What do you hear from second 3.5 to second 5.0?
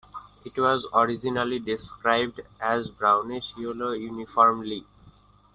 yellow uniformly.